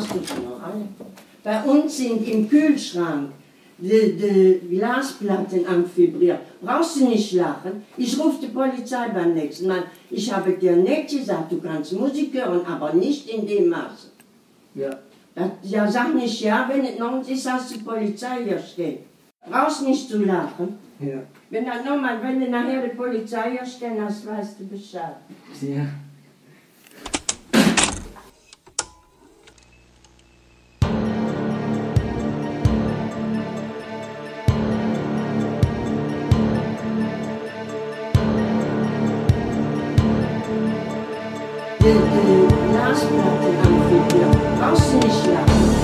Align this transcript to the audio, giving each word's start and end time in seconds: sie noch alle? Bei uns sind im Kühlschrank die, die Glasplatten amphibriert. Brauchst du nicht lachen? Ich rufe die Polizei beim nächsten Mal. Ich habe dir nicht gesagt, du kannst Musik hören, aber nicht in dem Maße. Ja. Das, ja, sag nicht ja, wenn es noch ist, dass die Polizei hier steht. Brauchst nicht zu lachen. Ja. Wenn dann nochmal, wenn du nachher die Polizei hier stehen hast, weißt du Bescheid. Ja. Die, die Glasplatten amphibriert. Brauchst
sie 0.00 0.42
noch 0.42 0.62
alle? 0.62 0.88
Bei 1.42 1.62
uns 1.64 1.96
sind 1.96 2.26
im 2.28 2.48
Kühlschrank 2.48 3.32
die, 3.78 4.16
die 4.16 4.76
Glasplatten 4.76 5.66
amphibriert. 5.66 6.40
Brauchst 6.60 7.00
du 7.00 7.08
nicht 7.08 7.32
lachen? 7.32 7.84
Ich 7.96 8.18
rufe 8.18 8.40
die 8.42 8.52
Polizei 8.52 9.08
beim 9.08 9.34
nächsten 9.34 9.66
Mal. 9.66 9.84
Ich 10.08 10.32
habe 10.32 10.52
dir 10.52 10.76
nicht 10.76 11.10
gesagt, 11.10 11.50
du 11.50 11.60
kannst 11.60 11.92
Musik 11.92 12.32
hören, 12.34 12.64
aber 12.66 12.92
nicht 12.92 13.28
in 13.28 13.46
dem 13.46 13.68
Maße. 13.68 14.08
Ja. 14.74 14.90
Das, 15.34 15.50
ja, 15.62 15.90
sag 15.90 16.14
nicht 16.14 16.40
ja, 16.42 16.68
wenn 16.70 16.84
es 16.84 16.98
noch 16.98 17.26
ist, 17.26 17.46
dass 17.46 17.68
die 17.68 17.78
Polizei 17.78 18.44
hier 18.44 18.58
steht. 18.58 19.00
Brauchst 19.50 19.82
nicht 19.82 20.08
zu 20.08 20.24
lachen. 20.24 20.78
Ja. 21.00 21.22
Wenn 21.50 21.66
dann 21.66 21.84
nochmal, 21.84 22.22
wenn 22.22 22.38
du 22.38 22.48
nachher 22.48 22.86
die 22.86 22.94
Polizei 22.94 23.52
hier 23.52 23.66
stehen 23.66 24.00
hast, 24.00 24.26
weißt 24.26 24.60
du 24.60 24.66
Bescheid. 24.66 25.16
Ja. 25.60 25.86
Die, 41.92 41.98
die 41.98 42.72
Glasplatten 42.72 43.54
amphibriert. 43.66 44.58
Brauchst 44.58 45.81